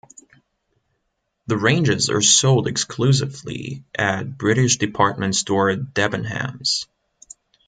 [1.45, 6.87] The ranges are sold exclusively at British department store Debenhams.